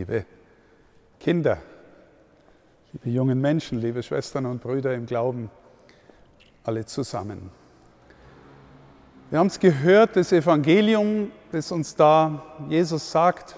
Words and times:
liebe 0.00 0.24
Kinder, 1.18 1.58
liebe 2.94 3.10
jungen 3.10 3.38
Menschen, 3.38 3.78
liebe 3.82 4.02
Schwestern 4.02 4.46
und 4.46 4.62
Brüder 4.62 4.94
im 4.94 5.04
Glauben, 5.04 5.50
alle 6.64 6.86
zusammen. 6.86 7.50
Wir 9.28 9.40
haben 9.40 9.48
es 9.48 9.60
gehört, 9.60 10.16
das 10.16 10.32
Evangelium, 10.32 11.30
das 11.52 11.70
uns 11.70 11.96
da 11.96 12.42
Jesus 12.70 13.12
sagt 13.12 13.56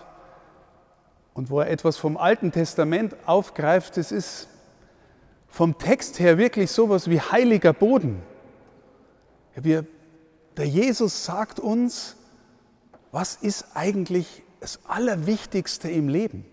und 1.33 1.49
wo 1.49 1.61
er 1.61 1.71
etwas 1.71 1.97
vom 1.97 2.17
Alten 2.17 2.51
Testament 2.51 3.15
aufgreift, 3.25 3.97
das 3.97 4.11
ist 4.11 4.49
vom 5.47 5.79
Text 5.79 6.19
her 6.19 6.39
wirklich 6.39 6.73
sowas 6.73 7.09
wie 7.09 7.21
heiliger 7.21 7.73
Boden. 7.73 8.21
Wir, 9.55 9.87
der 10.57 10.67
Jesus 10.67 11.25
sagt 11.25 11.61
uns, 11.61 12.17
was 13.13 13.37
ist 13.37 13.77
eigentlich 13.77 14.43
das 14.63 14.79
Allerwichtigste 14.87 15.91
im 15.91 16.09
Leben? 16.09 16.47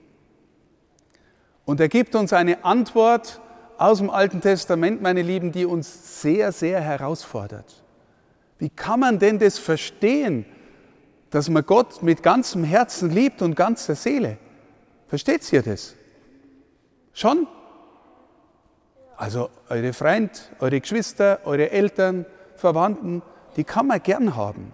Und 1.64 1.80
er 1.80 1.88
gibt 1.88 2.16
uns 2.16 2.34
eine 2.34 2.66
Antwort 2.66 3.40
aus 3.78 4.00
dem 4.00 4.10
Alten 4.10 4.42
Testament, 4.42 5.02
meine 5.02 5.22
Lieben, 5.22 5.52
die 5.52 5.66
uns 5.66 6.22
sehr, 6.22 6.52
sehr 6.52 6.82
herausfordert. 6.82 7.84
Wie 8.58 8.70
kann 8.70 9.00
man 9.00 9.20
denn 9.20 9.38
das 9.38 9.60
verstehen, 9.60 10.46
dass 11.30 11.50
man 11.50 11.64
Gott 11.64 12.02
mit 12.02 12.24
ganzem 12.24 12.64
Herzen 12.64 13.12
liebt 13.12 13.44
und 13.44 13.56
ganzer 13.56 13.94
Seele? 13.94 14.40
Versteht 15.08 15.54
ihr 15.54 15.62
das? 15.62 15.94
Schon? 17.14 17.48
Also 19.16 19.50
eure 19.70 19.94
Freunde, 19.94 20.32
eure 20.60 20.82
Geschwister, 20.82 21.42
eure 21.46 21.70
Eltern, 21.70 22.26
Verwandten, 22.56 23.22
die 23.56 23.64
kann 23.64 23.86
man 23.86 24.02
gern 24.02 24.36
haben. 24.36 24.74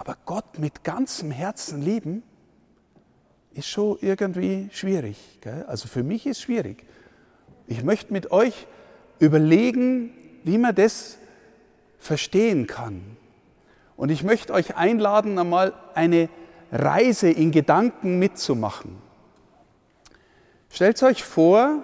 Aber 0.00 0.16
Gott 0.24 0.58
mit 0.58 0.82
ganzem 0.82 1.30
Herzen 1.30 1.82
lieben, 1.82 2.22
ist 3.52 3.68
schon 3.68 3.98
irgendwie 4.00 4.70
schwierig. 4.72 5.18
Gell? 5.42 5.66
Also 5.68 5.88
für 5.88 6.02
mich 6.02 6.26
ist 6.26 6.40
schwierig. 6.40 6.86
Ich 7.66 7.84
möchte 7.84 8.10
mit 8.10 8.30
euch 8.30 8.66
überlegen, 9.18 10.14
wie 10.42 10.56
man 10.56 10.74
das 10.74 11.18
verstehen 11.98 12.66
kann. 12.66 13.02
Und 13.94 14.08
ich 14.08 14.22
möchte 14.22 14.54
euch 14.54 14.74
einladen, 14.74 15.38
einmal 15.38 15.74
eine 15.92 16.30
Reise 16.72 17.28
in 17.28 17.50
Gedanken 17.50 18.18
mitzumachen. 18.18 18.96
Stellt 20.70 21.02
euch 21.02 21.22
vor, 21.22 21.82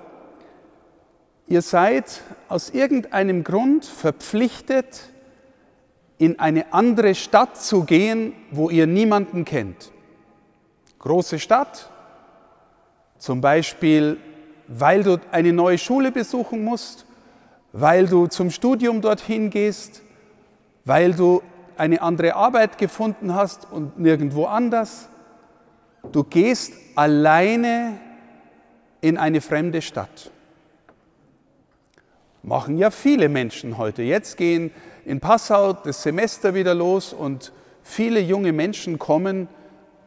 ihr 1.49 1.61
seid 1.61 2.23
aus 2.49 2.71
irgendeinem 2.71 3.45
Grund 3.45 3.85
verpflichtet, 3.85 5.13
in 6.19 6.39
eine 6.39 6.73
andere 6.73 7.15
Stadt 7.15 7.57
zu 7.57 7.85
gehen, 7.85 8.33
wo 8.51 8.71
ihr 8.71 8.87
niemanden 8.87 9.45
kennt. 9.45 9.93
Große 10.99 11.39
Stadt, 11.39 11.91
zum 13.19 13.41
Beispiel, 13.41 14.19
weil 14.69 15.03
du 15.03 15.19
eine 15.31 15.53
neue 15.53 15.79
Schule 15.79 16.11
besuchen 16.11 16.65
musst, 16.65 17.07
weil 17.73 18.07
du 18.07 18.27
zum 18.27 18.51
Studium 18.51 19.01
dorthin 19.01 19.51
gehst, 19.51 20.03
weil 20.85 21.13
du 21.13 21.43
eine 21.77 22.01
andere 22.01 22.35
Arbeit 22.35 22.79
gefunden 22.79 23.35
hast 23.35 23.71
und 23.71 23.99
nirgendwo 23.99 24.47
anders. 24.47 25.09
Du 26.13 26.25
gehst 26.25 26.73
alleine 26.95 27.99
in 29.01 29.19
eine 29.19 29.41
fremde 29.41 29.83
Stadt. 29.83 30.31
Machen 32.43 32.79
ja 32.79 32.91
viele 32.91 33.29
Menschen 33.29 33.77
heute. 33.77 34.03
Jetzt 34.03 34.37
gehen 34.37 34.71
in 35.07 35.21
Passau 35.21 35.73
das 35.73 36.03
Semester 36.03 36.53
wieder 36.55 36.75
los 36.75 37.13
und 37.13 37.53
viele 37.85 38.19
junge 38.19 38.53
Menschen 38.53 38.99
kommen 38.99 39.49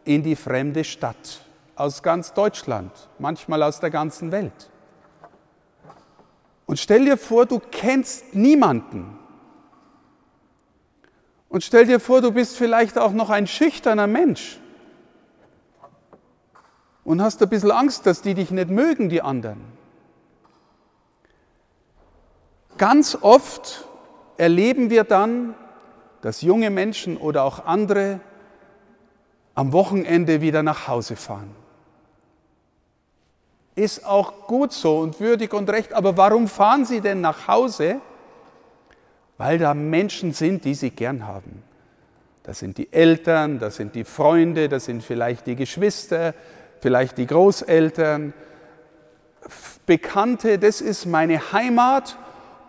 in 0.03 0.23
die 0.23 0.35
fremde 0.35 0.83
Stadt 0.83 1.39
aus 1.77 2.03
ganz 2.03 2.33
Deutschland, 2.33 2.91
manchmal 3.17 3.63
aus 3.63 3.79
der 3.79 3.91
ganzen 3.91 4.33
Welt. 4.33 4.69
Und 6.65 6.79
stell 6.79 7.05
dir 7.05 7.15
vor, 7.15 7.45
du 7.45 7.59
kennst 7.59 8.35
niemanden. 8.35 9.17
Und 11.47 11.63
stell 11.63 11.85
dir 11.85 12.01
vor, 12.01 12.19
du 12.19 12.33
bist 12.33 12.57
vielleicht 12.57 12.97
auch 12.97 13.13
noch 13.13 13.29
ein 13.29 13.47
schüchterner 13.47 14.05
Mensch 14.05 14.59
und 17.05 17.21
hast 17.21 17.41
ein 17.41 17.47
bisschen 17.47 17.71
Angst, 17.71 18.05
dass 18.05 18.21
die 18.21 18.33
dich 18.33 18.51
nicht 18.51 18.69
mögen, 18.69 19.07
die 19.07 19.21
anderen. 19.21 19.61
Ganz 22.77 23.17
oft 23.21 23.88
erleben 24.39 24.89
wir 24.89 25.03
dann, 25.03 25.53
dass 26.21 26.41
junge 26.41 26.69
Menschen 26.69 27.17
oder 27.17 27.43
auch 27.43 27.65
andere 27.65 28.19
am 29.53 29.73
Wochenende 29.73 30.41
wieder 30.41 30.63
nach 30.63 30.87
Hause 30.87 31.15
fahren. 31.15 31.53
Ist 33.75 34.05
auch 34.05 34.47
gut 34.47 34.71
so 34.71 34.99
und 34.99 35.19
würdig 35.19 35.53
und 35.53 35.69
recht, 35.69 35.93
aber 35.93 36.17
warum 36.17 36.47
fahren 36.47 36.85
sie 36.85 37.01
denn 37.01 37.21
nach 37.21 37.47
Hause? 37.47 38.01
Weil 39.37 39.57
da 39.57 39.73
Menschen 39.73 40.33
sind, 40.33 40.65
die 40.65 40.73
sie 40.73 40.91
gern 40.91 41.27
haben. 41.27 41.63
Das 42.43 42.59
sind 42.59 42.77
die 42.77 42.91
Eltern, 42.91 43.59
das 43.59 43.75
sind 43.75 43.95
die 43.95 44.03
Freunde, 44.03 44.69
das 44.69 44.85
sind 44.85 45.03
vielleicht 45.03 45.47
die 45.47 45.55
Geschwister, 45.55 46.33
vielleicht 46.79 47.17
die 47.17 47.27
Großeltern, 47.27 48.33
Bekannte, 49.85 50.59
das 50.59 50.81
ist 50.81 51.05
meine 51.05 51.51
Heimat. 51.51 52.17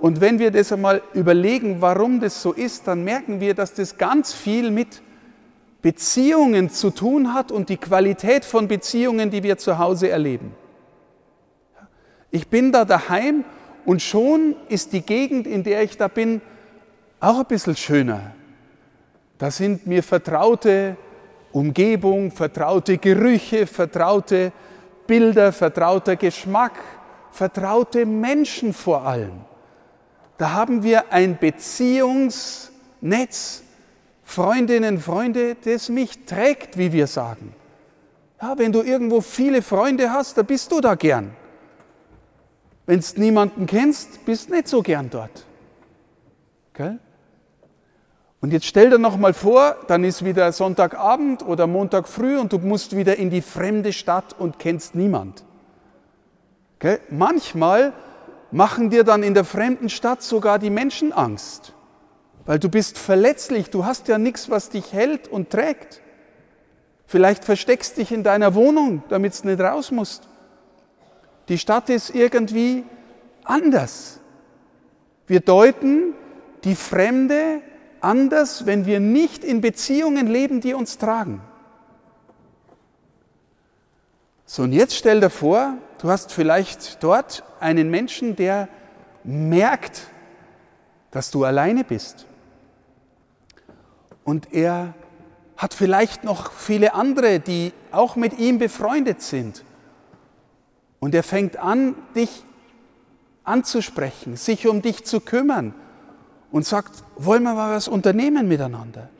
Und 0.01 0.21
wenn 0.21 0.39
wir 0.39 0.51
das 0.51 0.73
einmal 0.73 1.03
überlegen, 1.13 1.81
warum 1.81 2.21
das 2.21 2.41
so 2.41 2.53
ist, 2.53 2.87
dann 2.87 3.05
merken 3.05 3.41
wir, 3.41 3.55
dass 3.55 3.75
das 3.75 3.99
ganz 3.99 4.33
viel 4.33 4.71
mit 4.71 5.03
Beziehungen 5.83 6.71
zu 6.71 6.91
tun 6.91 7.35
hat 7.35 7.53
und 7.53 7.69
die 7.69 7.77
Qualität 7.77 8.45
von 8.45 8.67
Beziehungen, 8.67 9.31
die 9.31 9.43
wir 9.43 9.59
zu 9.59 9.79
Hause 9.79 10.09
erleben. 10.09 10.55
Ich 12.31 12.49
bin 12.49 12.73
da 12.73 12.85
daheim 12.85 13.45
und 13.85 14.01
schon 14.01 14.57
ist 14.69 14.93
die 14.93 15.03
Gegend, 15.03 15.47
in 15.47 15.65
der 15.65 15.83
ich 15.83 15.97
da 15.97 16.09
bin, 16.09 16.41
auch 17.19 17.41
ein 17.41 17.47
bisschen 17.47 17.77
schöner. 17.77 18.33
Da 19.37 19.51
sind 19.51 19.87
mir 19.87 20.03
vertraute 20.03 20.97
Umgebung, 21.53 22.31
vertraute 22.31 22.97
Gerüche, 22.99 23.67
vertraute 23.67 24.53
Bilder, 25.07 25.53
vertrauter 25.53 26.17
Geschmack, 26.17 26.73
vertraute 27.33 28.07
Menschen 28.07 28.73
vor 28.73 29.05
allem. 29.07 29.50
Da 30.41 30.53
haben 30.53 30.83
wir 30.83 31.13
ein 31.13 31.37
Beziehungsnetz, 31.37 33.63
Freundinnen, 34.25 34.99
Freunde, 34.99 35.55
das 35.63 35.91
mich 35.91 36.25
trägt, 36.25 36.79
wie 36.79 36.95
wir 36.95 37.07
sagen. 37.09 37.55
Ja, 38.41 38.57
wenn 38.57 38.73
du 38.73 38.81
irgendwo 38.81 39.21
viele 39.21 39.61
Freunde 39.61 40.11
hast, 40.11 40.39
da 40.39 40.43
bist 40.43 40.73
du 40.73 40.81
da 40.81 40.95
gern. 40.95 41.37
Wenn 42.87 43.01
du 43.01 43.21
niemanden 43.21 43.67
kennst, 43.67 44.25
bist 44.25 44.49
du 44.49 44.55
nicht 44.55 44.69
so 44.69 44.81
gern 44.81 45.11
dort. 45.11 45.45
Gell? 46.73 46.99
Und 48.41 48.55
jetzt 48.55 48.65
stell 48.65 48.89
dir 48.89 48.99
noch 48.99 49.19
mal 49.19 49.35
vor, 49.35 49.77
dann 49.89 50.05
ist 50.05 50.25
wieder 50.25 50.51
Sonntagabend 50.53 51.47
oder 51.47 51.67
Montag 51.67 52.09
früh 52.09 52.39
und 52.39 52.55
du 52.55 52.59
musst 52.59 52.97
wieder 52.97 53.17
in 53.17 53.29
die 53.29 53.43
fremde 53.43 53.93
Stadt 53.93 54.35
und 54.39 54.59
kennst 54.59 54.95
niemand. 54.95 55.45
Okay? 56.77 56.99
Manchmal 57.11 57.93
machen 58.51 58.91
dir 58.91 59.05
dann 59.05 59.23
in 59.23 59.35
der 59.35 59.45
fremden 59.45 59.89
Stadt 59.89 60.23
sogar 60.23 60.59
die 60.59 60.71
Menschen 60.71 61.13
Angst, 61.13 61.73
weil 62.47 62.59
du 62.59 62.69
bist 62.69 62.99
verletzlich, 62.99 63.71
du 63.71 63.85
hast 63.85 64.09
ja 64.09 64.19
nichts, 64.19 64.51
was 64.51 64.71
dich 64.71 64.93
hält 64.93 65.29
und 65.29 65.51
trägt. 65.51 66.01
Vielleicht 67.07 67.45
versteckst 67.45 67.97
dich 67.97 68.13
in 68.13 68.23
deiner 68.23 68.55
Wohnung, 68.55 69.03
damit 69.09 69.43
du 69.43 69.49
nicht 69.49 69.61
raus 69.61 69.91
musst. 69.91 70.29
Die 71.49 71.59
Stadt 71.59 71.91
ist 71.91 72.15
irgendwie 72.15 72.85
anders. 73.45 74.21
Wir 75.27 75.41
deuten 75.41 76.15
die 76.65 76.75
Fremde 76.75 77.61
anders, 78.01 78.67
wenn 78.67 78.87
wir 78.87 79.01
nicht 79.01 79.45
in 79.45 79.61
Beziehungen 79.61 80.27
leben, 80.27 80.61
die 80.61 80.75
uns 80.75 80.99
tragen. 80.99 81.41
So, 84.53 84.65
und 84.65 84.73
jetzt 84.73 84.97
stell 84.97 85.21
dir 85.21 85.31
vor, 85.31 85.75
du 86.01 86.11
hast 86.11 86.33
vielleicht 86.33 87.05
dort 87.05 87.45
einen 87.61 87.89
Menschen, 87.89 88.35
der 88.35 88.69
merkt, 89.23 90.09
dass 91.13 91.31
du 91.31 91.45
alleine 91.45 91.85
bist. 91.85 92.27
Und 94.25 94.53
er 94.53 94.95
hat 95.57 95.73
vielleicht 95.73 96.25
noch 96.25 96.51
viele 96.51 96.95
andere, 96.95 97.39
die 97.39 97.73
auch 97.93 98.17
mit 98.17 98.41
ihm 98.41 98.59
befreundet 98.59 99.23
sind. 99.23 99.63
Und 100.99 101.15
er 101.15 101.23
fängt 101.23 101.57
an, 101.57 101.95
dich 102.17 102.43
anzusprechen, 103.45 104.35
sich 104.35 104.67
um 104.67 104.83
dich 104.83 105.05
zu 105.05 105.21
kümmern 105.21 105.77
und 106.51 106.67
sagt, 106.67 107.05
wollen 107.15 107.45
wir 107.45 107.55
mal 107.55 107.77
was 107.77 107.87
unternehmen 107.87 108.49
miteinander? 108.49 109.11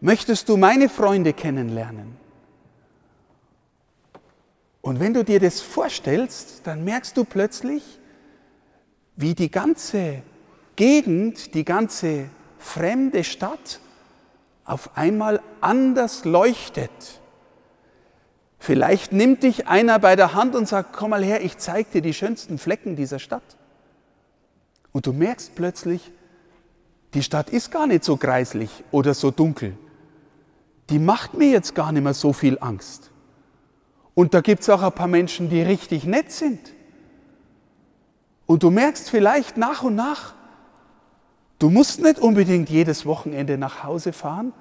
Möchtest 0.00 0.48
du 0.48 0.56
meine 0.56 0.88
Freunde 0.88 1.32
kennenlernen? 1.32 2.21
Und 4.82 4.98
wenn 4.98 5.14
du 5.14 5.24
dir 5.24 5.40
das 5.40 5.60
vorstellst, 5.60 6.66
dann 6.66 6.84
merkst 6.84 7.16
du 7.16 7.24
plötzlich, 7.24 8.00
wie 9.16 9.34
die 9.34 9.50
ganze 9.50 10.22
Gegend, 10.74 11.54
die 11.54 11.64
ganze 11.64 12.28
fremde 12.58 13.22
Stadt 13.22 13.80
auf 14.64 14.96
einmal 14.96 15.40
anders 15.60 16.24
leuchtet. 16.24 16.90
Vielleicht 18.58 19.12
nimmt 19.12 19.44
dich 19.44 19.68
einer 19.68 19.98
bei 19.98 20.16
der 20.16 20.34
Hand 20.34 20.56
und 20.56 20.66
sagt, 20.66 20.92
komm 20.92 21.10
mal 21.10 21.22
her, 21.22 21.44
ich 21.44 21.58
zeige 21.58 21.90
dir 21.90 22.02
die 22.02 22.14
schönsten 22.14 22.58
Flecken 22.58 22.96
dieser 22.96 23.18
Stadt. 23.18 23.56
Und 24.90 25.06
du 25.06 25.12
merkst 25.12 25.54
plötzlich, 25.54 26.10
die 27.14 27.22
Stadt 27.22 27.50
ist 27.50 27.70
gar 27.70 27.86
nicht 27.86 28.02
so 28.02 28.16
greislich 28.16 28.82
oder 28.90 29.14
so 29.14 29.30
dunkel. 29.30 29.76
Die 30.90 30.98
macht 30.98 31.34
mir 31.34 31.50
jetzt 31.50 31.74
gar 31.74 31.92
nicht 31.92 32.02
mehr 32.02 32.14
so 32.14 32.32
viel 32.32 32.58
Angst. 32.60 33.11
Und 34.14 34.34
da 34.34 34.40
gibt 34.40 34.62
es 34.62 34.70
auch 34.70 34.82
ein 34.82 34.92
paar 34.92 35.06
Menschen, 35.06 35.48
die 35.48 35.62
richtig 35.62 36.04
nett 36.04 36.30
sind. 36.30 36.60
Und 38.46 38.62
du 38.62 38.70
merkst 38.70 39.08
vielleicht 39.08 39.56
nach 39.56 39.82
und 39.82 39.94
nach, 39.94 40.34
du 41.58 41.70
musst 41.70 42.02
nicht 42.02 42.18
unbedingt 42.18 42.68
jedes 42.68 43.06
Wochenende 43.06 43.56
nach 43.56 43.84
Hause 43.84 44.12
fahren, 44.12 44.52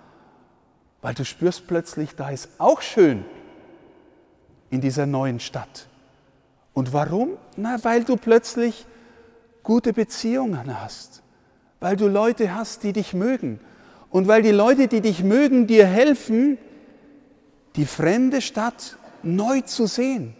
weil 1.02 1.14
du 1.14 1.26
spürst 1.26 1.68
plötzlich, 1.68 2.16
da 2.16 2.30
ist 2.30 2.50
auch 2.58 2.82
schön 2.82 3.26
in 4.70 4.82
dieser 4.82 5.06
neuen 5.06 5.40
Stadt. 5.40 5.88
Und 6.74 6.94
warum? 6.94 7.32
Na, 7.58 7.84
weil 7.84 8.04
du 8.04 8.16
plötzlich 8.16 8.86
gute 9.64 9.94
Beziehungen 9.94 10.82
hast, 10.82 11.22
weil 11.80 11.98
du 11.98 12.08
Leute 12.08 12.56
hast, 12.56 12.84
die 12.84 12.94
dich 12.94 13.14
mögen 13.14 13.60
und 14.10 14.28
weil 14.28 14.42
die 14.42 14.52
Leute, 14.52 14.88
die 14.88 15.02
dich 15.02 15.24
mögen, 15.24 15.68
dir 15.68 15.86
helfen, 15.86 16.58
die 17.76 17.86
fremde 17.86 18.42
Stadt 18.42 18.98
neu 19.24 19.62
zu 19.62 19.88
sehen. 19.88 20.36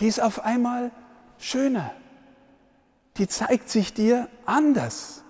Die 0.00 0.06
ist 0.06 0.20
auf 0.20 0.44
einmal 0.44 0.90
schöner. 1.38 1.92
Die 3.16 3.26
zeigt 3.26 3.68
sich 3.68 3.92
dir 3.92 4.28
anders. 4.46 5.24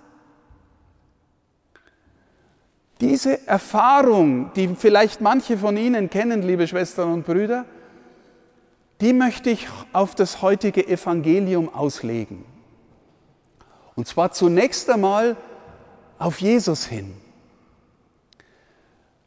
Diese 3.01 3.47
Erfahrung, 3.47 4.53
die 4.55 4.75
vielleicht 4.75 5.21
manche 5.21 5.57
von 5.57 5.77
Ihnen 5.77 6.11
kennen, 6.11 6.43
liebe 6.43 6.67
Schwestern 6.67 7.13
und 7.13 7.25
Brüder, 7.25 7.65
die 9.01 9.13
möchte 9.13 9.51
ich 9.51 9.69
auf 9.93 10.15
das 10.15 10.43
heutige 10.43 10.87
Evangelium 10.87 11.73
auslegen. 11.73 12.45
Und 13.95 14.09
zwar 14.09 14.33
zunächst 14.33 14.91
einmal 14.91 15.37
auf 16.19 16.41
Jesus 16.41 16.85
hin. 16.85 17.15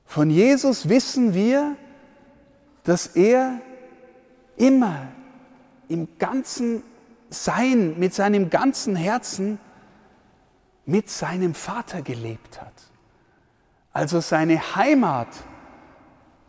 Von 0.05 0.29
Jesus 0.29 0.89
wissen 0.89 1.33
wir, 1.33 1.77
dass 2.83 3.07
er 3.07 3.59
immer 4.57 5.07
im 5.87 6.07
ganzen 6.17 6.83
Sein, 7.29 7.97
mit 7.99 8.13
seinem 8.13 8.49
ganzen 8.49 8.95
Herzen 8.95 9.59
mit 10.85 11.09
seinem 11.09 11.53
Vater 11.53 12.01
gelebt 12.01 12.61
hat. 12.61 12.73
Also 13.93 14.19
seine 14.19 14.75
Heimat, 14.75 15.27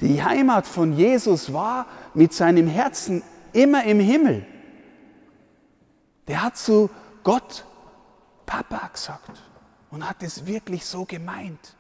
die 0.00 0.23
Heimat 0.23 0.67
von 0.67 0.93
Jesus 0.93 1.52
war 1.52 1.87
mit 2.14 2.32
seinem 2.32 2.67
Herzen 2.67 3.23
immer 3.52 3.84
im 3.84 4.00
Himmel. 4.00 4.46
Der 6.29 6.43
hat 6.43 6.56
zu 6.56 6.90
Gott 7.23 7.64
Papa 8.46 8.88
gesagt 8.93 9.43
und 9.90 10.08
hat 10.08 10.23
es 10.23 10.46
wirklich 10.46 10.84
so 10.84 11.05
gemeint. 11.05 11.76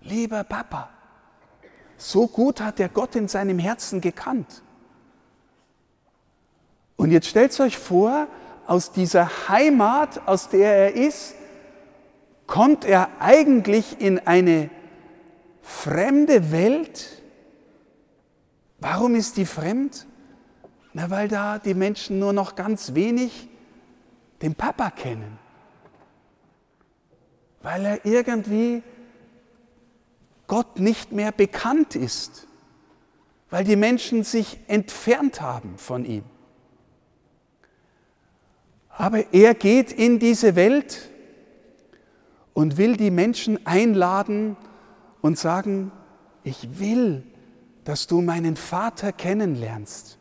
Lieber 0.00 0.44
Papa, 0.44 0.90
so 1.96 2.26
gut 2.26 2.60
hat 2.60 2.80
er 2.80 2.88
Gott 2.88 3.16
in 3.16 3.28
seinem 3.28 3.58
Herzen 3.58 4.00
gekannt. 4.00 4.62
Und 6.96 7.10
jetzt 7.10 7.28
stellt 7.28 7.58
euch 7.60 7.78
vor, 7.78 8.26
aus 8.66 8.92
dieser 8.92 9.48
Heimat, 9.48 10.26
aus 10.26 10.48
der 10.48 10.74
er 10.76 10.94
ist, 10.94 11.34
kommt 12.46 12.84
er 12.84 13.08
eigentlich 13.20 14.00
in 14.00 14.26
eine 14.26 14.70
fremde 15.62 16.52
Welt. 16.52 17.22
Warum 18.78 19.14
ist 19.14 19.36
die 19.36 19.46
fremd? 19.46 20.06
Na, 20.92 21.10
weil 21.10 21.28
da 21.28 21.58
die 21.58 21.74
Menschen 21.74 22.18
nur 22.18 22.32
noch 22.32 22.54
ganz 22.54 22.94
wenig 22.94 23.48
den 24.42 24.54
Papa 24.54 24.90
kennen. 24.90 25.38
Weil 27.62 27.84
er 27.84 28.04
irgendwie 28.04 28.82
Gott 30.46 30.78
nicht 30.78 31.12
mehr 31.12 31.32
bekannt 31.32 31.96
ist, 31.96 32.46
weil 33.50 33.64
die 33.64 33.76
Menschen 33.76 34.24
sich 34.24 34.58
entfernt 34.66 35.40
haben 35.40 35.78
von 35.78 36.04
ihm. 36.04 36.24
Aber 38.90 39.32
er 39.32 39.54
geht 39.54 39.92
in 39.92 40.18
diese 40.18 40.56
Welt 40.56 41.10
und 42.54 42.78
will 42.78 42.96
die 42.96 43.10
Menschen 43.10 43.66
einladen, 43.66 44.56
und 45.26 45.36
sagen, 45.36 45.90
ich 46.44 46.78
will, 46.78 47.24
dass 47.84 48.06
du 48.06 48.20
meinen 48.20 48.54
Vater 48.54 49.10
kennenlernst. 49.10 50.18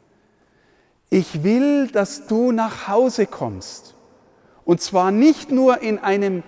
Ich 1.12 1.44
will, 1.44 1.88
dass 1.88 2.26
du 2.26 2.52
nach 2.52 2.88
Hause 2.88 3.28
kommst. 3.28 3.94
Und 4.66 4.82
zwar 4.82 5.12
nicht 5.12 5.52
nur 5.52 5.82
in 5.84 6.00
einem 6.00 6.42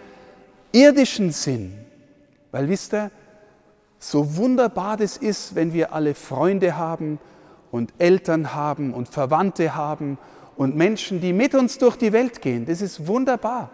irdischen 0.72 1.32
Sinn, 1.32 1.78
weil 2.52 2.68
wisst 2.68 2.96
ihr, 2.96 3.12
so 4.00 4.38
wunderbar 4.38 4.98
das 4.98 5.18
ist, 5.18 5.56
wenn 5.56 5.74
wir 5.74 5.94
alle 5.94 6.14
Freunde 6.14 6.78
haben 6.78 7.20
und 7.72 7.94
Eltern 7.98 8.54
haben 8.54 8.94
und 8.94 9.10
Verwandte 9.10 9.76
haben 9.76 10.18
und 10.56 10.76
Menschen, 10.76 11.22
die 11.22 11.34
mit 11.34 11.56
uns 11.56 11.78
durch 11.78 11.96
die 11.98 12.14
Welt 12.14 12.42
gehen. 12.42 12.66
Das 12.66 12.82
ist 12.82 13.08
wunderbar. 13.08 13.72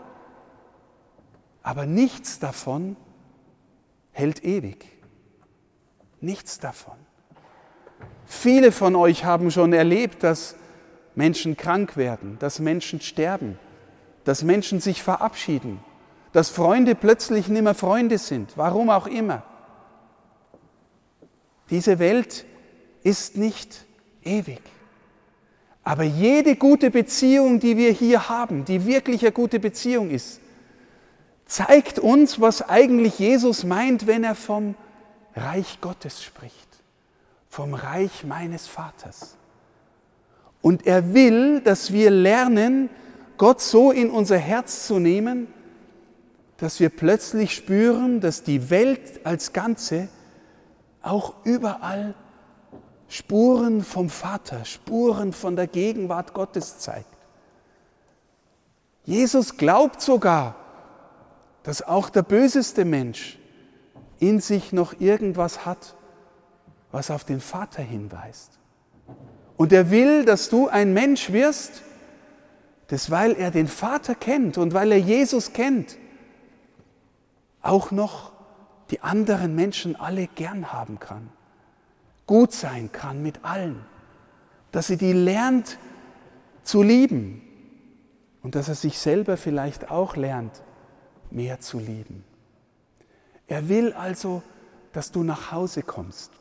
Aber 1.61 1.85
nichts 1.85 2.39
davon 2.39 2.95
hält 4.11 4.43
ewig. 4.43 4.85
Nichts 6.21 6.59
davon. 6.59 6.95
Viele 8.25 8.71
von 8.71 8.95
euch 8.95 9.25
haben 9.25 9.51
schon 9.51 9.73
erlebt, 9.73 10.23
dass 10.23 10.55
Menschen 11.15 11.55
krank 11.55 11.95
werden, 11.97 12.37
dass 12.39 12.59
Menschen 12.59 12.99
sterben, 13.01 13.59
dass 14.23 14.43
Menschen 14.43 14.79
sich 14.79 15.03
verabschieden, 15.03 15.79
dass 16.31 16.49
Freunde 16.49 16.95
plötzlich 16.95 17.47
nicht 17.47 17.61
mehr 17.61 17.75
Freunde 17.75 18.17
sind, 18.17 18.53
warum 18.55 18.89
auch 18.89 19.07
immer. 19.07 19.43
Diese 21.69 21.99
Welt 21.99 22.45
ist 23.03 23.37
nicht 23.37 23.85
ewig. 24.23 24.61
Aber 25.83 26.03
jede 26.03 26.55
gute 26.55 26.89
Beziehung, 26.91 27.59
die 27.59 27.75
wir 27.77 27.91
hier 27.91 28.29
haben, 28.29 28.63
die 28.65 28.85
wirklich 28.85 29.21
eine 29.21 29.33
gute 29.33 29.59
Beziehung 29.59 30.09
ist, 30.09 30.39
zeigt 31.45 31.99
uns, 31.99 32.39
was 32.39 32.67
eigentlich 32.67 33.19
Jesus 33.19 33.63
meint, 33.63 34.07
wenn 34.07 34.23
er 34.23 34.35
vom 34.35 34.75
Reich 35.35 35.79
Gottes 35.81 36.23
spricht, 36.23 36.55
vom 37.49 37.73
Reich 37.73 38.23
meines 38.23 38.67
Vaters. 38.67 39.35
Und 40.61 40.87
er 40.87 41.13
will, 41.13 41.59
dass 41.59 41.91
wir 41.91 42.09
lernen, 42.09 42.89
Gott 43.37 43.59
so 43.59 43.91
in 43.91 44.09
unser 44.09 44.37
Herz 44.37 44.87
zu 44.87 44.99
nehmen, 44.99 45.47
dass 46.57 46.79
wir 46.79 46.89
plötzlich 46.89 47.53
spüren, 47.53 48.21
dass 48.21 48.43
die 48.43 48.69
Welt 48.69 49.25
als 49.25 49.51
Ganze 49.51 50.07
auch 51.03 51.33
überall 51.43 52.15
Spuren 53.07 53.83
vom 53.83 54.09
Vater, 54.09 54.65
Spuren 54.65 55.33
von 55.33 55.55
der 55.55 55.67
Gegenwart 55.67 56.33
Gottes 56.33 56.79
zeigt. 56.79 57.05
Jesus 59.05 59.57
glaubt 59.57 60.01
sogar, 60.01 60.55
dass 61.61 61.81
auch 61.81 62.09
der 62.09 62.23
böseste 62.23 62.85
Mensch 62.85 63.37
in 64.19 64.39
sich 64.39 64.73
noch 64.73 64.99
irgendwas 64.99 65.65
hat, 65.65 65.95
was 66.91 67.11
auf 67.11 67.23
den 67.23 67.41
Vater 67.41 67.83
hinweist. 67.83 68.57
Und 69.57 69.73
er 69.73 69.91
will, 69.91 70.25
dass 70.25 70.49
du 70.49 70.67
ein 70.67 70.93
Mensch 70.93 71.31
wirst, 71.31 71.83
das 72.87 73.11
weil 73.11 73.33
er 73.33 73.51
den 73.51 73.67
Vater 73.67 74.15
kennt 74.15 74.57
und 74.57 74.73
weil 74.73 74.91
er 74.91 74.99
Jesus 74.99 75.53
kennt, 75.53 75.97
auch 77.61 77.91
noch 77.91 78.32
die 78.91 79.01
anderen 79.01 79.55
Menschen 79.55 79.95
alle 79.95 80.27
gern 80.27 80.71
haben 80.71 80.99
kann, 80.99 81.29
gut 82.27 82.51
sein 82.53 82.91
kann 82.91 83.21
mit 83.21 83.43
allen, 83.43 83.83
dass 84.71 84.87
sie 84.87 84.97
die 84.97 85.13
lernt 85.13 85.77
zu 86.63 86.83
lieben 86.83 87.41
und 88.41 88.55
dass 88.55 88.67
er 88.69 88.75
sich 88.75 88.97
selber 88.97 89.37
vielleicht 89.37 89.89
auch 89.89 90.15
lernt 90.15 90.61
mehr 91.31 91.59
zu 91.59 91.79
lieben. 91.79 92.23
Er 93.47 93.69
will 93.69 93.93
also, 93.93 94.41
dass 94.93 95.11
du 95.11 95.23
nach 95.23 95.51
Hause 95.51 95.81
kommst. 95.83 96.31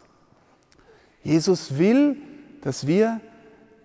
Jesus 1.22 1.78
will, 1.78 2.16
dass 2.60 2.86
wir 2.86 3.20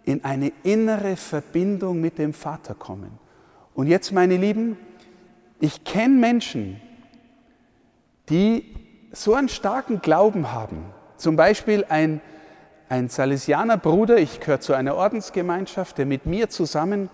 in 0.03 0.23
eine 0.23 0.51
innere 0.63 1.15
Verbindung 1.15 1.99
mit 1.99 2.17
dem 2.17 2.33
Vater 2.33 2.73
kommen. 2.73 3.19
Und 3.73 3.87
jetzt, 3.87 4.11
meine 4.11 4.37
Lieben, 4.37 4.77
ich 5.59 5.83
kenne 5.83 6.15
Menschen, 6.15 6.79
die 8.29 8.75
so 9.11 9.33
einen 9.33 9.49
starken 9.49 10.01
Glauben 10.01 10.51
haben. 10.51 10.85
Zum 11.17 11.35
Beispiel 11.35 11.85
ein, 11.89 12.21
ein 12.89 13.09
Salesianer 13.09 13.77
Bruder, 13.77 14.17
ich 14.17 14.39
gehöre 14.39 14.59
zu 14.59 14.73
einer 14.73 14.95
Ordensgemeinschaft, 14.95 15.97
der 15.97 16.05
mit 16.05 16.25
mir 16.25 16.49
zusammen 16.49 17.09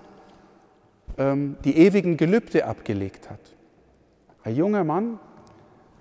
ähm, 1.18 1.58
die 1.64 1.78
ewigen 1.78 2.18
Gelübde 2.18 2.66
abgelegt 2.66 3.30
hat. 3.30 3.40
Ein 4.44 4.56
junger 4.56 4.84
Mann, 4.84 5.20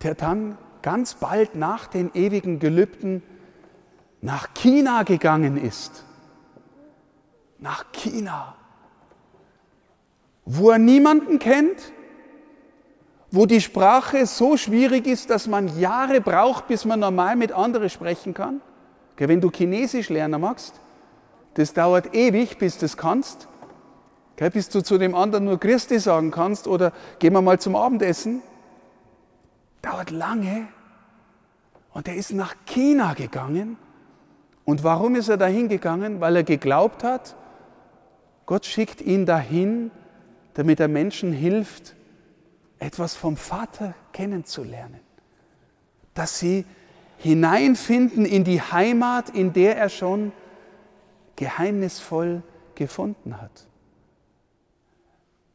der 0.03 0.15
dann 0.15 0.59
ganz 0.81 1.15
bald 1.15 1.55
nach 1.55 1.87
den 1.87 2.11
ewigen 2.15 2.59
Gelübden 2.59 3.23
nach 4.21 4.55
China 4.55 5.03
gegangen 5.05 5.57
ist. 5.57 6.05
Nach 7.59 7.93
China. 7.93 8.57
Wo 10.45 10.71
er 10.71 10.79
niemanden 10.79 11.39
kennt, 11.39 11.93
wo 13.33 13.47
die 13.47 13.63
Sprache 13.63 14.27
so 14.27 14.59
schwierig 14.59 15.07
ist, 15.07 15.31
dass 15.31 15.49
man 15.49 15.79
Jahre 15.81 16.21
braucht, 16.21 16.69
bis 16.69 16.85
man 16.85 17.01
normal 17.01 17.35
mit 17.35 17.51
anderen 17.51 17.89
sprechen 17.89 18.35
kann. 18.35 18.61
Wenn 19.17 19.41
du 19.41 19.51
Chinesisch 19.51 20.11
lernen 20.11 20.41
magst, 20.41 20.81
das 21.55 21.73
dauert 21.73 22.15
ewig, 22.15 22.59
bis 22.59 22.75
du 22.75 22.83
das 22.83 22.97
kannst, 22.97 23.49
bis 24.37 24.69
du 24.69 24.83
zu 24.83 24.99
dem 24.99 25.15
anderen 25.15 25.45
nur 25.45 25.59
Christi 25.59 25.99
sagen 25.99 26.31
kannst 26.31 26.67
oder 26.67 26.93
gehen 27.21 27.33
wir 27.33 27.41
mal 27.41 27.59
zum 27.59 27.75
Abendessen. 27.75 28.43
Dauert 29.81 30.11
lange. 30.11 30.69
Und 31.93 32.09
er 32.09 32.17
ist 32.17 32.33
nach 32.33 32.55
China 32.67 33.15
gegangen. 33.15 33.77
Und 34.65 34.85
warum 34.85 35.15
ist 35.15 35.29
er 35.29 35.37
dahin 35.37 35.69
gegangen? 35.69 36.21
Weil 36.21 36.37
er 36.37 36.43
geglaubt 36.43 37.05
hat, 37.05 37.35
Gott 38.47 38.67
schickt 38.67 39.01
ihn 39.01 39.25
dahin, 39.25 39.91
damit 40.55 40.81
er 40.81 40.89
Menschen 40.89 41.33
hilft, 41.33 41.95
etwas 42.83 43.15
vom 43.15 43.37
Vater 43.37 43.95
kennenzulernen. 44.13 45.01
Dass 46.15 46.39
sie 46.39 46.65
hineinfinden 47.19 48.27
in 48.27 48.43
die 48.43 48.61
Heimat, 48.61 49.31
in 49.31 49.53
der 49.53 49.77
er 49.77 49.89
schon 49.89 50.33
geheimnisvoll 51.37 52.43
gefunden 52.75 53.41
hat. 53.41 53.67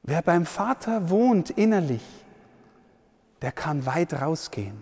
Wer 0.03 0.21
beim 0.21 0.45
Vater 0.45 1.09
wohnt 1.09 1.49
innerlich, 1.49 2.03
der 3.41 3.51
kann 3.51 3.85
weit 3.85 4.13
rausgehen. 4.13 4.81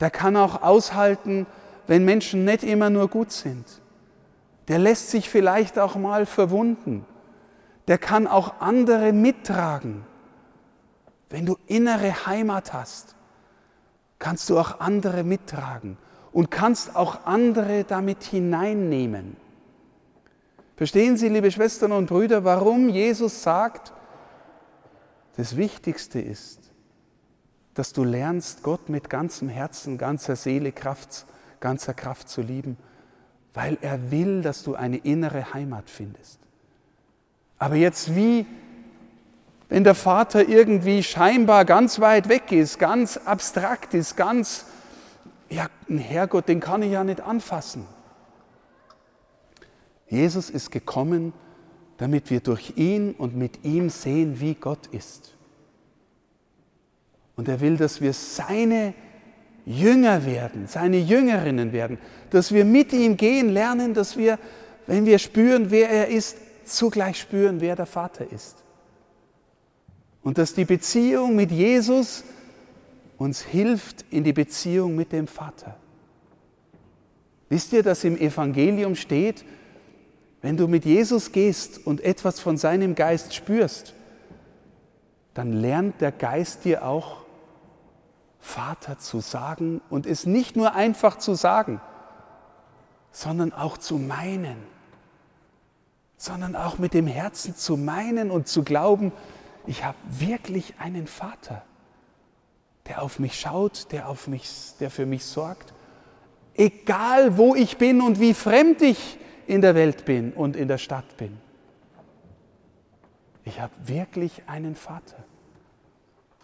Der 0.00 0.10
kann 0.10 0.36
auch 0.36 0.62
aushalten, 0.62 1.46
wenn 1.86 2.04
Menschen 2.04 2.44
nicht 2.44 2.64
immer 2.64 2.90
nur 2.90 3.08
gut 3.08 3.30
sind. 3.30 3.64
Der 4.66 4.80
lässt 4.80 5.10
sich 5.10 5.30
vielleicht 5.30 5.78
auch 5.78 5.94
mal 5.94 6.26
verwunden. 6.26 7.06
Der 7.86 7.96
kann 7.96 8.26
auch 8.26 8.60
andere 8.60 9.12
mittragen. 9.12 10.04
Wenn 11.28 11.46
du 11.46 11.56
innere 11.66 12.26
Heimat 12.26 12.72
hast, 12.72 13.14
kannst 14.18 14.48
du 14.48 14.58
auch 14.58 14.80
andere 14.80 15.24
mittragen 15.24 15.98
und 16.32 16.50
kannst 16.50 16.96
auch 16.96 17.24
andere 17.26 17.84
damit 17.84 18.22
hineinnehmen. 18.22 19.36
Verstehen 20.76 21.16
Sie, 21.16 21.28
liebe 21.28 21.50
Schwestern 21.50 21.92
und 21.92 22.06
Brüder, 22.06 22.44
warum 22.44 22.88
Jesus 22.88 23.42
sagt, 23.42 23.92
das 25.36 25.56
Wichtigste 25.56 26.20
ist, 26.20 26.72
dass 27.74 27.92
du 27.92 28.04
lernst, 28.04 28.62
Gott 28.62 28.88
mit 28.88 29.10
ganzem 29.10 29.48
Herzen, 29.48 29.98
ganzer 29.98 30.36
Seele, 30.36 30.72
Kraft, 30.72 31.26
ganzer 31.60 31.94
Kraft 31.94 32.28
zu 32.28 32.40
lieben, 32.40 32.76
weil 33.52 33.78
er 33.80 34.10
will, 34.10 34.42
dass 34.42 34.62
du 34.62 34.74
eine 34.74 34.98
innere 34.98 35.54
Heimat 35.54 35.88
findest. 35.90 36.40
Aber 37.58 37.76
jetzt 37.76 38.14
wie 38.14 38.46
wenn 39.68 39.84
der 39.84 39.94
Vater 39.94 40.48
irgendwie 40.48 41.02
scheinbar 41.02 41.64
ganz 41.64 42.00
weit 42.00 42.28
weg 42.28 42.52
ist, 42.52 42.78
ganz 42.78 43.16
abstrakt 43.16 43.94
ist, 43.94 44.16
ganz, 44.16 44.66
ja, 45.48 45.66
ein 45.88 45.98
Herrgott, 45.98 46.48
den 46.48 46.60
kann 46.60 46.82
ich 46.82 46.92
ja 46.92 47.02
nicht 47.02 47.20
anfassen. 47.20 47.86
Jesus 50.08 50.50
ist 50.50 50.70
gekommen, 50.70 51.32
damit 51.96 52.30
wir 52.30 52.40
durch 52.40 52.74
ihn 52.76 53.12
und 53.12 53.36
mit 53.36 53.64
ihm 53.64 53.90
sehen, 53.90 54.38
wie 54.40 54.54
Gott 54.54 54.86
ist. 54.88 55.34
Und 57.34 57.48
er 57.48 57.60
will, 57.60 57.76
dass 57.76 58.00
wir 58.00 58.12
seine 58.12 58.94
Jünger 59.64 60.24
werden, 60.24 60.68
seine 60.68 60.98
Jüngerinnen 60.98 61.72
werden, 61.72 61.98
dass 62.30 62.52
wir 62.52 62.64
mit 62.64 62.92
ihm 62.92 63.16
gehen 63.16 63.48
lernen, 63.48 63.94
dass 63.94 64.16
wir, 64.16 64.38
wenn 64.86 65.06
wir 65.06 65.18
spüren, 65.18 65.70
wer 65.70 65.90
er 65.90 66.08
ist, 66.08 66.36
zugleich 66.64 67.18
spüren, 67.18 67.60
wer 67.60 67.74
der 67.74 67.86
Vater 67.86 68.30
ist. 68.30 68.65
Und 70.26 70.38
dass 70.38 70.54
die 70.54 70.64
Beziehung 70.64 71.36
mit 71.36 71.52
Jesus 71.52 72.24
uns 73.16 73.42
hilft 73.42 74.04
in 74.10 74.24
die 74.24 74.32
Beziehung 74.32 74.96
mit 74.96 75.12
dem 75.12 75.28
Vater. 75.28 75.76
Wisst 77.48 77.72
ihr, 77.72 77.84
dass 77.84 78.02
im 78.02 78.16
Evangelium 78.18 78.96
steht, 78.96 79.44
wenn 80.42 80.56
du 80.56 80.66
mit 80.66 80.84
Jesus 80.84 81.30
gehst 81.30 81.86
und 81.86 82.00
etwas 82.00 82.40
von 82.40 82.56
seinem 82.56 82.96
Geist 82.96 83.36
spürst, 83.36 83.94
dann 85.32 85.52
lernt 85.52 86.00
der 86.00 86.10
Geist 86.10 86.64
dir 86.64 86.84
auch 86.84 87.18
Vater 88.40 88.98
zu 88.98 89.20
sagen 89.20 89.80
und 89.90 90.06
es 90.06 90.26
nicht 90.26 90.56
nur 90.56 90.74
einfach 90.74 91.18
zu 91.18 91.34
sagen, 91.34 91.80
sondern 93.12 93.52
auch 93.52 93.78
zu 93.78 93.96
meinen, 93.96 94.56
sondern 96.16 96.56
auch 96.56 96.78
mit 96.78 96.94
dem 96.94 97.06
Herzen 97.06 97.54
zu 97.54 97.76
meinen 97.76 98.32
und 98.32 98.48
zu 98.48 98.64
glauben, 98.64 99.12
ich 99.66 99.84
habe 99.84 99.98
wirklich 100.08 100.74
einen 100.78 101.06
Vater, 101.06 101.62
der 102.86 103.02
auf 103.02 103.18
mich 103.18 103.38
schaut, 103.38 103.90
der, 103.92 104.08
auf 104.08 104.28
mich, 104.28 104.74
der 104.80 104.90
für 104.90 105.06
mich 105.06 105.24
sorgt. 105.24 105.74
Egal 106.54 107.36
wo 107.36 107.54
ich 107.54 107.76
bin 107.76 108.00
und 108.00 108.20
wie 108.20 108.32
fremd 108.32 108.80
ich 108.82 109.18
in 109.46 109.60
der 109.60 109.74
Welt 109.74 110.04
bin 110.04 110.32
und 110.32 110.56
in 110.56 110.68
der 110.68 110.78
Stadt 110.78 111.16
bin. 111.16 111.36
Ich 113.44 113.60
habe 113.60 113.72
wirklich 113.84 114.42
einen 114.46 114.74
Vater. 114.74 115.24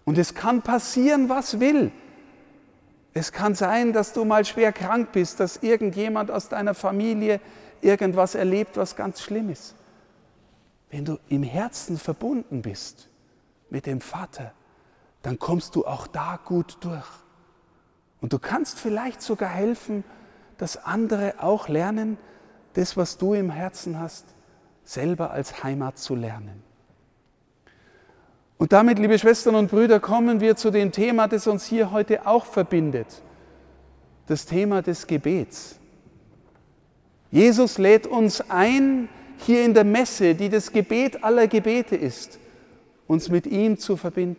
Und 0.04 0.18
es 0.18 0.34
kann 0.34 0.62
passieren, 0.62 1.28
was 1.28 1.60
will. 1.60 1.90
Es 3.14 3.32
kann 3.32 3.54
sein, 3.54 3.92
dass 3.92 4.12
du 4.12 4.24
mal 4.24 4.44
schwer 4.44 4.72
krank 4.72 5.12
bist, 5.12 5.38
dass 5.40 5.58
irgendjemand 5.58 6.30
aus 6.30 6.48
deiner 6.48 6.74
Familie 6.74 7.40
irgendwas 7.80 8.34
erlebt, 8.34 8.76
was 8.76 8.96
ganz 8.96 9.20
schlimm 9.20 9.50
ist. 9.50 9.74
Wenn 10.90 11.04
du 11.04 11.18
im 11.28 11.42
Herzen 11.42 11.98
verbunden 11.98 12.62
bist 12.62 13.08
mit 13.72 13.86
dem 13.86 14.02
Vater, 14.02 14.52
dann 15.22 15.38
kommst 15.38 15.74
du 15.76 15.86
auch 15.86 16.06
da 16.06 16.38
gut 16.44 16.76
durch. 16.80 17.06
Und 18.20 18.32
du 18.32 18.38
kannst 18.38 18.78
vielleicht 18.78 19.22
sogar 19.22 19.48
helfen, 19.48 20.04
dass 20.58 20.76
andere 20.76 21.34
auch 21.38 21.68
lernen, 21.68 22.18
das, 22.74 22.96
was 22.96 23.16
du 23.16 23.34
im 23.34 23.50
Herzen 23.50 23.98
hast, 23.98 24.26
selber 24.84 25.30
als 25.30 25.64
Heimat 25.64 25.98
zu 25.98 26.14
lernen. 26.14 26.62
Und 28.58 28.72
damit, 28.72 28.98
liebe 28.98 29.18
Schwestern 29.18 29.54
und 29.54 29.70
Brüder, 29.70 30.00
kommen 30.00 30.40
wir 30.40 30.54
zu 30.54 30.70
dem 30.70 30.92
Thema, 30.92 31.26
das 31.26 31.46
uns 31.46 31.64
hier 31.64 31.90
heute 31.90 32.26
auch 32.26 32.44
verbindet. 32.44 33.22
Das 34.26 34.46
Thema 34.46 34.82
des 34.82 35.06
Gebets. 35.06 35.78
Jesus 37.30 37.78
lädt 37.78 38.06
uns 38.06 38.50
ein, 38.50 39.08
hier 39.38 39.64
in 39.64 39.72
der 39.74 39.84
Messe, 39.84 40.34
die 40.34 40.48
das 40.48 40.70
Gebet 40.70 41.24
aller 41.24 41.48
Gebete 41.48 41.96
ist, 41.96 42.38
uns 43.06 43.28
mit 43.28 43.46
ihm 43.46 43.78
zu 43.78 43.96
verbinden. 43.96 44.36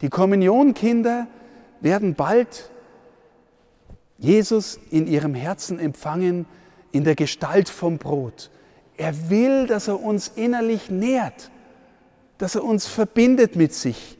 Die 0.00 0.08
Kommunionkinder 0.08 1.26
werden 1.80 2.14
bald 2.14 2.70
Jesus 4.18 4.78
in 4.90 5.06
ihrem 5.06 5.34
Herzen 5.34 5.78
empfangen 5.78 6.46
in 6.92 7.04
der 7.04 7.14
Gestalt 7.14 7.68
vom 7.68 7.98
Brot. 7.98 8.50
Er 8.96 9.30
will, 9.30 9.66
dass 9.66 9.88
er 9.88 10.00
uns 10.00 10.28
innerlich 10.28 10.90
nährt, 10.90 11.50
dass 12.38 12.54
er 12.54 12.64
uns 12.64 12.86
verbindet 12.86 13.56
mit 13.56 13.72
sich, 13.72 14.18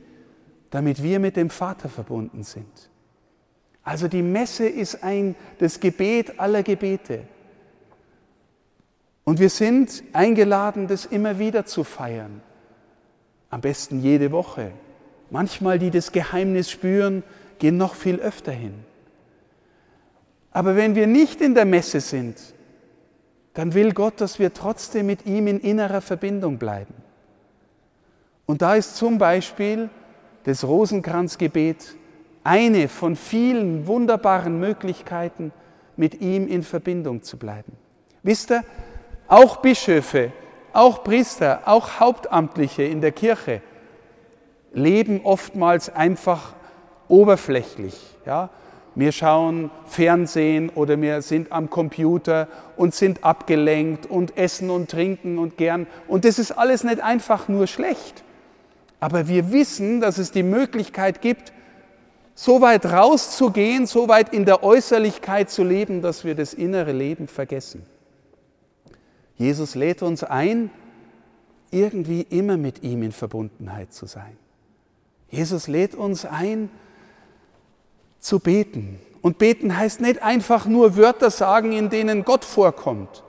damit 0.71 1.03
wir 1.03 1.19
mit 1.19 1.37
dem 1.37 1.49
Vater 1.49 1.89
verbunden 1.89 2.43
sind. 2.43 2.89
Also 3.83 4.07
die 4.07 4.21
Messe 4.21 4.67
ist 4.67 5.03
ein 5.03 5.35
das 5.59 5.79
Gebet 5.79 6.39
aller 6.39 6.63
Gebete. 6.63 7.23
Und 9.25 9.39
wir 9.39 9.49
sind 9.49 10.03
eingeladen, 10.13 10.87
das 10.87 11.05
immer 11.05 11.39
wieder 11.39 11.65
zu 11.65 11.83
feiern. 11.83 12.41
Am 13.53 13.61
besten 13.61 14.01
jede 14.01 14.31
Woche. 14.31 14.71
Manchmal, 15.29 15.77
die 15.77 15.91
das 15.91 16.11
Geheimnis 16.11 16.71
spüren, 16.71 17.21
gehen 17.59 17.77
noch 17.77 17.93
viel 17.93 18.15
öfter 18.15 18.51
hin. 18.51 18.73
Aber 20.49 20.75
wenn 20.75 20.95
wir 20.95 21.05
nicht 21.05 21.39
in 21.39 21.53
der 21.53 21.65
Messe 21.65 21.99
sind, 21.99 22.35
dann 23.53 23.75
will 23.75 23.91
Gott, 23.91 24.19
dass 24.21 24.39
wir 24.39 24.55
trotzdem 24.55 25.05
mit 25.05 25.27
ihm 25.27 25.45
in 25.45 25.59
innerer 25.59 26.01
Verbindung 26.01 26.57
bleiben. 26.57 26.95
Und 28.47 28.63
da 28.63 28.73
ist 28.73 28.95
zum 28.95 29.19
Beispiel 29.19 29.91
das 30.45 30.63
Rosenkranzgebet 30.63 31.95
eine 32.43 32.87
von 32.87 33.15
vielen 33.15 33.85
wunderbaren 33.85 34.59
Möglichkeiten, 34.59 35.51
mit 35.95 36.21
ihm 36.21 36.47
in 36.47 36.63
Verbindung 36.63 37.21
zu 37.21 37.37
bleiben. 37.37 37.73
Wisst 38.23 38.49
ihr, 38.49 38.63
auch 39.27 39.57
Bischöfe 39.57 40.31
auch 40.73 41.03
Priester, 41.03 41.61
auch 41.65 41.99
Hauptamtliche 41.99 42.83
in 42.83 43.01
der 43.01 43.11
Kirche 43.11 43.61
leben 44.73 45.21
oftmals 45.23 45.93
einfach 45.93 46.53
oberflächlich. 47.07 47.95
Ja? 48.25 48.49
Wir 48.95 49.11
schauen 49.11 49.71
Fernsehen 49.85 50.69
oder 50.69 51.01
wir 51.01 51.21
sind 51.21 51.51
am 51.51 51.69
Computer 51.69 52.47
und 52.75 52.93
sind 52.93 53.23
abgelenkt 53.23 54.05
und 54.05 54.37
essen 54.37 54.69
und 54.69 54.91
trinken 54.91 55.39
und 55.39 55.57
gern. 55.57 55.87
Und 56.07 56.25
das 56.25 56.37
ist 56.37 56.51
alles 56.51 56.83
nicht 56.83 57.01
einfach 57.01 57.47
nur 57.47 57.67
schlecht. 57.67 58.23
Aber 58.99 59.27
wir 59.27 59.51
wissen, 59.51 59.99
dass 59.99 60.17
es 60.17 60.31
die 60.31 60.43
Möglichkeit 60.43 61.21
gibt, 61.21 61.53
so 62.35 62.61
weit 62.61 62.85
rauszugehen, 62.85 63.85
so 63.85 64.07
weit 64.07 64.33
in 64.33 64.45
der 64.45 64.63
Äußerlichkeit 64.63 65.49
zu 65.49 65.63
leben, 65.63 66.01
dass 66.01 66.23
wir 66.23 66.35
das 66.35 66.53
innere 66.53 66.91
Leben 66.91 67.27
vergessen. 67.27 67.85
Jesus 69.43 69.75
lädt 69.75 70.01
uns 70.01 70.23
ein, 70.23 70.69
irgendwie 71.69 72.21
immer 72.21 72.55
mit 72.55 72.81
ihm 72.81 73.03
in 73.03 73.11
Verbundenheit 73.11 73.91
zu 73.91 74.05
sein. 74.05 74.37
Jesus 75.29 75.67
lädt 75.67 75.95
uns 75.95 76.23
ein, 76.23 76.69
zu 78.19 78.39
beten. 78.39 78.99
Und 79.21 79.39
beten 79.39 79.75
heißt 79.75 79.99
nicht 79.99 80.21
einfach 80.21 80.65
nur 80.65 80.95
Wörter 80.95 81.29
sagen, 81.29 81.73
in 81.73 81.89
denen 81.89 82.23
Gott 82.23 82.45
vorkommt. 82.45 83.23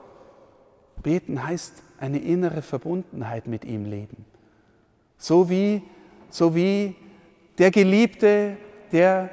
Beten 1.02 1.44
heißt 1.44 1.83
eine 1.99 2.18
innere 2.18 2.62
Verbundenheit 2.62 3.49
mit 3.49 3.64
ihm 3.64 3.85
leben. 3.85 4.25
So 5.18 5.50
wie, 5.50 5.83
so 6.30 6.54
wie 6.54 6.94
der 7.59 7.73
Geliebte, 7.73 8.56
der 8.92 9.30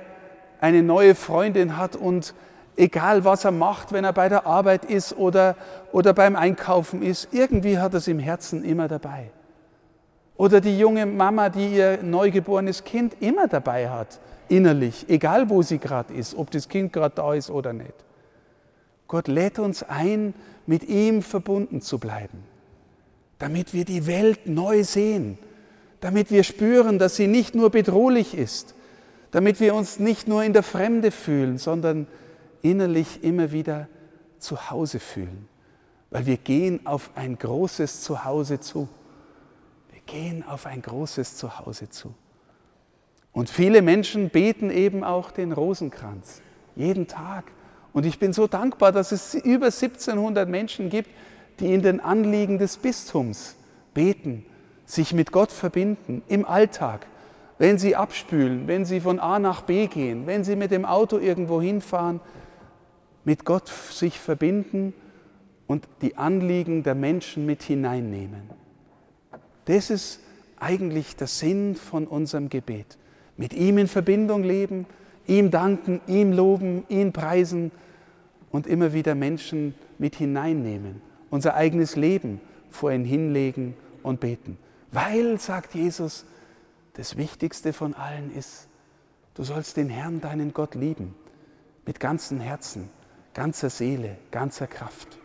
eine 0.59 0.81
neue 0.81 1.13
Freundin 1.13 1.77
hat 1.77 1.95
und 1.95 2.33
egal 2.77 3.23
was 3.25 3.45
er 3.45 3.51
macht, 3.51 3.91
wenn 3.91 4.03
er 4.03 4.13
bei 4.13 4.29
der 4.29 4.45
Arbeit 4.45 4.85
ist 4.85 5.17
oder, 5.17 5.55
oder 5.91 6.13
beim 6.13 6.35
Einkaufen 6.35 7.01
ist, 7.01 7.29
irgendwie 7.31 7.79
hat 7.79 7.93
er 7.93 7.97
es 7.97 8.07
im 8.07 8.19
Herzen 8.19 8.63
immer 8.63 8.87
dabei. 8.87 9.31
Oder 10.37 10.61
die 10.61 10.77
junge 10.79 11.05
Mama, 11.05 11.49
die 11.49 11.75
ihr 11.75 11.99
neugeborenes 12.01 12.83
Kind 12.83 13.15
immer 13.19 13.47
dabei 13.47 13.89
hat, 13.89 14.19
innerlich, 14.49 15.05
egal 15.07 15.49
wo 15.49 15.61
sie 15.61 15.77
gerade 15.77 16.13
ist, 16.13 16.35
ob 16.35 16.51
das 16.51 16.67
Kind 16.67 16.93
gerade 16.93 17.15
da 17.15 17.33
ist 17.33 17.49
oder 17.49 17.73
nicht. 17.73 17.93
Gott 19.07 19.27
lädt 19.27 19.59
uns 19.59 19.83
ein, 19.83 20.33
mit 20.65 20.87
ihm 20.87 21.21
verbunden 21.21 21.81
zu 21.81 21.99
bleiben, 21.99 22.43
damit 23.39 23.73
wir 23.73 23.85
die 23.85 24.07
Welt 24.07 24.47
neu 24.47 24.83
sehen, 24.83 25.37
damit 25.99 26.31
wir 26.31 26.43
spüren, 26.43 26.97
dass 26.97 27.15
sie 27.15 27.27
nicht 27.27 27.53
nur 27.53 27.69
bedrohlich 27.69 28.37
ist, 28.37 28.73
damit 29.31 29.59
wir 29.59 29.75
uns 29.75 29.99
nicht 29.99 30.27
nur 30.27 30.43
in 30.43 30.53
der 30.53 30.63
Fremde 30.63 31.11
fühlen, 31.11 31.57
sondern 31.57 32.07
innerlich 32.61 33.23
immer 33.23 33.51
wieder 33.51 33.87
zu 34.39 34.69
Hause 34.69 34.99
fühlen, 34.99 35.47
weil 36.09 36.25
wir 36.25 36.37
gehen 36.37 36.85
auf 36.85 37.11
ein 37.15 37.37
großes 37.37 38.01
Zuhause 38.01 38.59
zu. 38.59 38.89
Wir 39.91 40.01
gehen 40.05 40.43
auf 40.47 40.65
ein 40.65 40.81
großes 40.81 41.37
Zuhause 41.37 41.89
zu. 41.89 42.13
Und 43.33 43.49
viele 43.49 43.81
Menschen 43.81 44.29
beten 44.29 44.69
eben 44.69 45.03
auch 45.03 45.31
den 45.31 45.51
Rosenkranz 45.51 46.41
jeden 46.75 47.07
Tag. 47.07 47.45
Und 47.93 48.05
ich 48.05 48.19
bin 48.19 48.33
so 48.33 48.47
dankbar, 48.47 48.91
dass 48.91 49.11
es 49.11 49.33
über 49.33 49.67
1700 49.67 50.47
Menschen 50.47 50.89
gibt, 50.89 51.09
die 51.59 51.73
in 51.73 51.81
den 51.81 51.99
Anliegen 51.99 52.57
des 52.57 52.77
Bistums 52.77 53.55
beten, 53.93 54.45
sich 54.85 55.13
mit 55.13 55.31
Gott 55.31 55.51
verbinden 55.51 56.21
im 56.27 56.45
Alltag, 56.45 57.05
wenn 57.57 57.77
sie 57.77 57.95
abspülen, 57.95 58.67
wenn 58.67 58.85
sie 58.85 58.99
von 58.99 59.19
A 59.19 59.39
nach 59.39 59.61
B 59.61 59.87
gehen, 59.87 60.25
wenn 60.25 60.43
sie 60.43 60.55
mit 60.55 60.71
dem 60.71 60.85
Auto 60.85 61.17
irgendwo 61.17 61.61
hinfahren, 61.61 62.19
mit 63.23 63.45
Gott 63.45 63.67
sich 63.67 64.19
verbinden 64.19 64.93
und 65.67 65.87
die 66.01 66.17
Anliegen 66.17 66.83
der 66.83 66.95
Menschen 66.95 67.45
mit 67.45 67.63
hineinnehmen. 67.63 68.49
Das 69.65 69.89
ist 69.89 70.19
eigentlich 70.59 71.15
der 71.15 71.27
Sinn 71.27 71.75
von 71.75 72.07
unserem 72.07 72.49
Gebet. 72.49 72.97
Mit 73.37 73.53
ihm 73.53 73.77
in 73.77 73.87
Verbindung 73.87 74.43
leben, 74.43 74.85
ihm 75.27 75.49
danken, 75.51 76.01
ihm 76.07 76.31
loben, 76.31 76.83
ihn 76.89 77.13
preisen 77.13 77.71
und 78.51 78.67
immer 78.67 78.93
wieder 78.93 79.15
Menschen 79.15 79.73
mit 79.97 80.15
hineinnehmen. 80.15 81.01
Unser 81.29 81.55
eigenes 81.55 81.95
Leben 81.95 82.41
vor 82.69 82.91
ihn 82.91 83.05
hinlegen 83.05 83.75
und 84.03 84.19
beten. 84.19 84.57
Weil, 84.91 85.39
sagt 85.39 85.73
Jesus, 85.73 86.25
das 86.93 87.15
Wichtigste 87.15 87.71
von 87.71 87.93
allen 87.93 88.35
ist, 88.35 88.67
du 89.35 89.43
sollst 89.43 89.77
den 89.77 89.89
Herrn, 89.89 90.19
deinen 90.19 90.53
Gott 90.53 90.75
lieben, 90.75 91.15
mit 91.85 91.99
ganzem 91.99 92.41
Herzen, 92.41 92.89
ganzer 93.33 93.69
Seele, 93.69 94.17
ganzer 94.31 94.67
Kraft. 94.67 95.17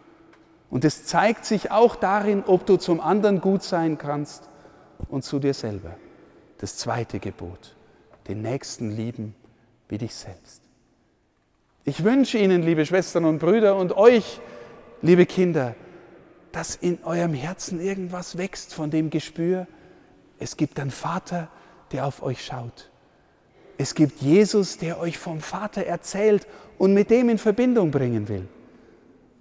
Und 0.70 0.84
es 0.84 1.06
zeigt 1.06 1.44
sich 1.44 1.70
auch 1.70 1.96
darin, 1.96 2.44
ob 2.46 2.66
du 2.66 2.76
zum 2.76 3.00
anderen 3.00 3.40
gut 3.40 3.62
sein 3.62 3.98
kannst 3.98 4.48
und 5.08 5.24
zu 5.24 5.38
dir 5.38 5.54
selber. 5.54 5.96
Das 6.58 6.76
zweite 6.76 7.18
Gebot, 7.18 7.76
den 8.28 8.42
Nächsten 8.42 8.90
lieben 8.90 9.34
wie 9.88 9.98
dich 9.98 10.14
selbst. 10.14 10.62
Ich 11.84 12.02
wünsche 12.02 12.38
Ihnen, 12.38 12.62
liebe 12.62 12.84
Schwestern 12.84 13.24
und 13.24 13.38
Brüder, 13.38 13.76
und 13.76 13.96
euch, 13.96 14.40
liebe 15.02 15.24
Kinder, 15.24 15.76
dass 16.50 16.74
in 16.74 16.98
eurem 17.04 17.34
Herzen 17.34 17.80
irgendwas 17.80 18.38
wächst 18.38 18.74
von 18.74 18.90
dem 18.90 19.10
Gespür, 19.10 19.68
es 20.38 20.56
gibt 20.56 20.80
einen 20.80 20.90
Vater, 20.90 21.48
der 21.92 22.06
auf 22.06 22.22
euch 22.22 22.44
schaut. 22.44 22.90
Es 23.78 23.94
gibt 23.94 24.20
Jesus, 24.22 24.78
der 24.78 24.98
euch 24.98 25.18
vom 25.18 25.40
Vater 25.40 25.84
erzählt 25.84 26.46
und 26.78 26.94
mit 26.94 27.10
dem 27.10 27.28
in 27.28 27.38
Verbindung 27.38 27.90
bringen 27.90 28.28
will, 28.28 28.48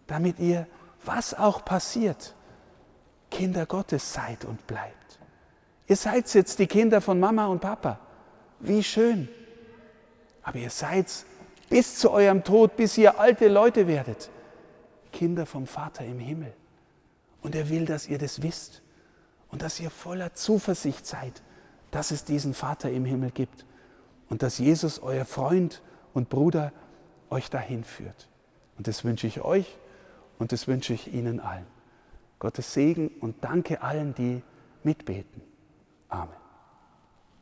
damit 0.08 0.39
ihr, 0.39 0.67
was 1.04 1.34
auch 1.34 1.63
passiert, 1.63 2.34
Kinder 3.32 3.65
Gottes 3.65 4.13
seid 4.13 4.43
und 4.45 4.65
bleibt. 4.67 5.19
Ihr 5.88 5.95
seid 5.95 6.34
jetzt 6.34 6.60
die 6.60 6.67
Kinder 6.67 7.00
von 7.00 7.19
Mama 7.19 7.48
und 7.48 7.62
Papa. 7.62 8.00
Wie 8.60 8.84
schön. 8.84 9.30
Aber 10.43 10.58
ihr 10.58 10.69
seid 10.69 11.08
bis 11.69 11.98
zu 11.98 12.12
eurem 12.12 12.43
Tod, 12.43 12.76
bis 12.76 12.98
ihr 12.98 13.19
alte 13.19 13.48
Leute 13.48 13.88
werdet, 13.88 14.30
Kinder 15.12 15.45
vom 15.45 15.67
Vater 15.67 16.04
im 16.04 16.19
Himmel. 16.19 16.54
Und 17.41 17.56
er 17.56 17.69
will, 17.69 17.86
dass 17.86 18.08
ihr 18.08 18.17
das 18.17 18.41
wisst 18.41 18.82
und 19.50 19.62
dass 19.62 19.80
ihr 19.80 19.89
voller 19.89 20.34
Zuversicht 20.34 21.06
seid, 21.06 21.41
dass 21.91 22.12
es 22.12 22.24
diesen 22.24 22.54
Vater 22.54 22.89
im 22.89 23.06
Himmel 23.06 23.32
gibt 23.32 23.65
und 24.29 24.43
dass 24.43 24.57
Jesus, 24.57 24.99
euer 24.99 25.25
Freund 25.25 25.81
und 26.13 26.29
Bruder, 26.29 26.71
euch 27.29 27.49
dahin 27.49 27.83
führt. 27.83 28.29
Und 28.77 28.88
das 28.88 29.03
wünsche 29.03 29.27
ich 29.27 29.41
euch 29.41 29.77
und 30.39 30.51
das 30.51 30.67
wünsche 30.67 30.93
ich 30.93 31.13
Ihnen 31.13 31.39
allen. 31.39 31.65
Gottes 32.39 32.73
Segen 32.73 33.09
und 33.21 33.43
danke 33.43 33.81
allen, 33.81 34.13
die 34.13 34.41
mitbeten. 34.83 35.41
Amen. 36.09 36.44